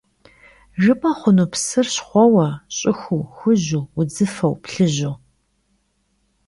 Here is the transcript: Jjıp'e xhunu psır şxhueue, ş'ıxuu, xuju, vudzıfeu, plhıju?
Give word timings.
Jjıp'e 0.81 1.11
xhunu 1.19 1.45
psır 1.51 1.85
şxhueue, 1.93 2.47
ş'ıxuu, 2.77 3.23
xuju, 3.37 3.81
vudzıfeu, 3.93 4.53
plhıju? 4.63 5.13